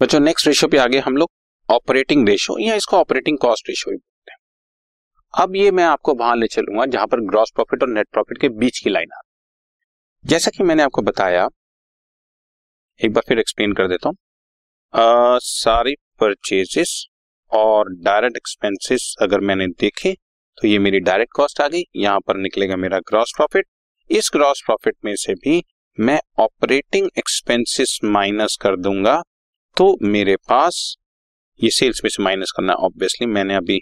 [0.00, 1.30] बच्चों next ratio पे आगे हम लोग
[1.68, 4.38] ऑपरेटिंग रेशियो या इसको ऑपरेटिंग कॉस्ट रेशियो भी बोलते हैं।
[5.34, 8.48] अब ये मैं आपको वहाँ ले चलूँगा, जहाँ पर ग्रॉस प्रॉफिट और नेट प्रॉफिट के
[8.50, 11.46] बीच की लाइन आती जैसा कि मैंने आपको बताया,
[13.00, 14.16] एक बार फिर एक्सप्लेन कर देता हूँ।
[15.42, 17.04] सारी परचेजेस
[17.52, 20.12] और डायरेक्ट एक्सपेंसेस अगर मैंने देखे
[20.58, 23.66] तो ये मेरी डायरेक्ट कॉस्ट आ गई। यहाँ पर निकलेगा मेरा ग्रॉस प्रॉफिट
[24.10, 25.62] इस ग्रॉस प्रॉफिट में से भी
[25.98, 29.22] मैं ऑपरेटिंग एक्सपेंसेस माइनस कर दूँगा।
[29.76, 30.76] तो मेरे पास
[31.60, 33.76] ये सेल्स में से माइनस करना ऑब्वियसली मैंने अभी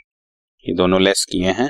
[0.67, 1.69] ये दोनों लेस किए हैं।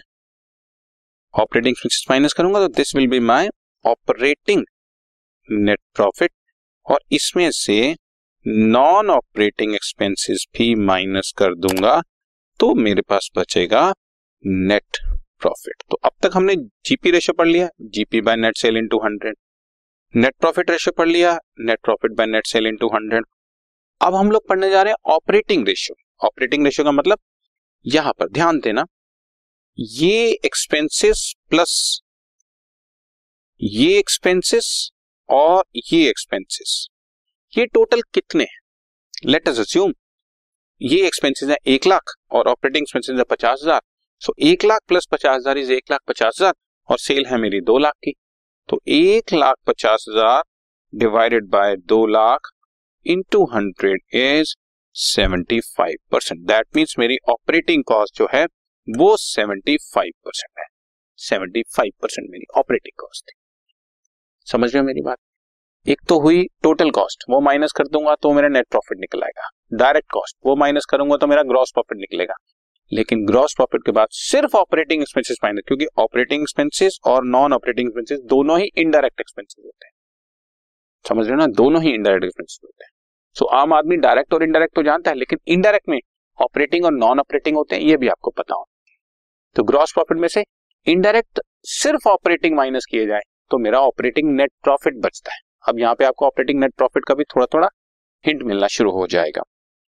[1.35, 3.49] ऑपरेटिंग एक्सपेंसेस माइनस करूँगा तो this will be my
[3.85, 4.65] operating
[5.49, 6.33] net profit
[6.87, 7.79] और इसमें से
[8.47, 12.01] नॉन ऑपरेटिंग एक्सपेंसेस भी माइनस कर दूँगा
[12.61, 13.93] तो मेरे पास बचेगा
[14.45, 14.99] नेट
[15.41, 16.55] प्रॉफिट तो अब तक हमने
[16.87, 19.37] जीपी रेशियो पढ़ लिया GP by net sale into hundred
[20.15, 23.25] net profit ratio पढ़ लिया net profit by net sale into hundred
[24.03, 27.19] अब हम लोग पढ़ने जा रहे हैं ऑपरेटिंग रेशियो ऑपरेटिंग रेशियो का मतलब
[27.85, 28.85] यहाँ पर, ध्यान देना,
[29.79, 32.01] ये एक्सपेंसेस प्लस
[33.61, 34.91] ये एक्सपेंसेस
[35.29, 36.87] और ये एक्सपेंसेस
[37.53, 38.59] ये टोटल कितने हैं?
[39.27, 39.93] लेट अस अज्यूम
[40.81, 43.81] ये एक्सपेंसेस है एक लाख और ऑपरेटिंग एक्सपेंसेस है पचास हज़ार।
[44.23, 46.55] सो एक लाख प्लस पचास हज़ार इज़ एक लाख पचास हज़ार
[46.89, 48.13] और सेल है मेरी दो लाख की।
[48.69, 50.43] तो एक लाख पचास हज़ार
[50.93, 52.51] डिवाइडेड बाय दो lakh
[53.07, 54.55] into hundred is
[54.97, 58.45] seventy five percent that means मेरी ऑपरेटिंग कॉस्ट जो है,
[58.89, 60.65] वो सेवेंटी फाइव परसेंट है।
[61.19, 63.35] सेवेंटी फाइव परसेंट मेरी ऑपरेटिंग कॉस्ट थी।
[64.47, 65.19] समझ रहे हो मेरी बात?
[65.87, 69.49] एक तो हुई टोटल कॉस्ट वो माइनस कर दूँगा तो मेरा नेट प्रॉफिट निकल आएगा
[69.73, 72.35] डायरेक्ट कॉस्ट वो माइनस करूँगा तो मेरा ग्रॉस प्रॉफिट निकलेगा।
[72.93, 77.89] लेकिन ग्रॉस प्रॉफिट के बाद सिर्फ़ ऑपरेटिंग एक्सपेंसेस माइनस क्योंकि ऑपरेटिंग एक्सपेंसेस और नॉन ऑपरेटिंग
[77.89, 79.92] एक्सपेंसेस दोनों ही इनडायरेक्ट एक्सपेंसेस होते हैं।
[81.05, 81.47] समझ रहे हो ना?
[81.49, 82.91] दोनों ही इनडायरेक्ट एक्सपेंसेस होते हैं।
[83.37, 85.99] सो आम आदमी डायरेक्ट और इनडायरेक्ट तो जानता है, लेकिन इनडायरेक्ट में
[86.39, 88.67] ऑपरेटिंग और नॉन ऑपरेटिंग होते हैं, ये भी आपको पता हो।
[89.57, 90.45] तो ग्रॉस प्रॉफिट में से
[90.87, 93.21] इनडायरेक्ट सिर्फ़ ऑपरेटिंग माइनस किए जाए
[93.51, 97.15] तो मेरा ऑपरेटिंग नेट प्रॉफिट बचता है। अब यहाँ पे आपको ऑपरेटिंग नेट प्रॉफिट का
[97.15, 97.69] भी थोड़ा थोड़ा
[98.25, 99.43] हिंट मिलना शुरू हो जाएगा।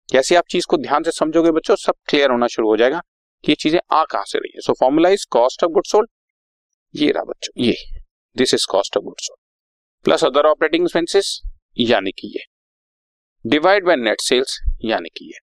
[0.09, 3.01] जैसे आप चीज़ को ध्यान से समझोगे बच्चों, सब क्लियर होना शुरू हो जाएगा
[3.43, 6.09] कि ये चीज़ें आ कहाँ से रही है। So formula is cost of good sold
[6.93, 7.75] ये रहा बच्चों, ये।
[8.35, 9.39] This is cost of good sold
[10.05, 11.39] plus other operating expenses,
[11.79, 12.43] यानी कि ये।
[13.45, 15.39] डिवाइड बाय नेट सेल्स यानी कि ये।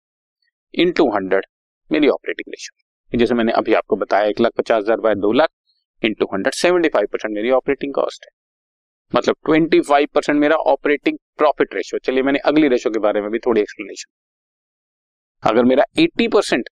[0.75, 1.47] इन टू हंड्रेड
[1.91, 5.49] मेरी ऑपरेटिंग रेशियो जैसे मैंने अभी आपको बताया, एक लाख पचास हज़ार बाय दो lakh
[6.03, 8.31] into hundred seventy five percent मेरी ऑपरेटिंग कॉस्ट है।
[9.13, 13.31] मतलब ट्वेंटी फाइव परसेंट मेरा ऑपरेटिंग प्रॉफिट रेशियो चलिए मैंने अगली रेशियो के बारे में
[13.31, 14.11] भी थोड़ी एक्सप्लेनेशन
[15.43, 16.69] अगर मेरा एट्टी परसेंट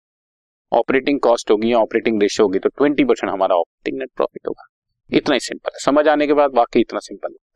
[0.72, 4.68] ऑपरेटिंग कॉस्ट होगी या ऑपरेटिंग रेशियो होगी तो ट्वेंटी परसेंट हमारा ऑपरेटिंग नेट प्रॉफिट होगा।
[5.10, 7.46] इतना ही सिंपल है। समझ आने के बाद वाकई इतना सिंपल है।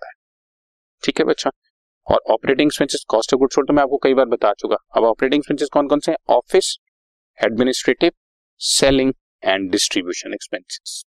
[1.04, 1.50] ठीक है बच्चा?
[2.06, 5.04] और operating expenses cost of goods sold तो मैं आपको कई बार बता चुका। अब
[5.04, 6.76] ऑपरेटिंग एक्सपेंसेस कौन कौन से office
[7.38, 8.12] administrative
[8.60, 11.02] selling and distribution expenses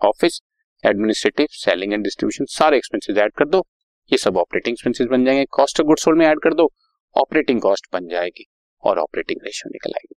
[0.00, 0.40] office
[0.84, 3.64] administrative selling and distribution सारे एक्सपेंसेस ऐड कर दो।
[4.12, 6.70] ये सब ऑपरेटिंग एक्सपेंसेस बन जाएँगे। कॉस्ट ऑफ़ गुड्स सोल्ड में ऐड कर दो।
[7.16, 8.46] ऑपरेटिंग कॉस्ट बन जाएगी
[8.82, 10.14] और ऑपरेटिंग रेशियो निकल आएगी।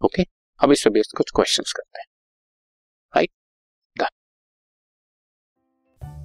[0.00, 0.22] ओके
[0.60, 2.06] अब इस पे बेस्ड कुछ क्वेश्चंस करते हैं।
[3.14, 3.30] Right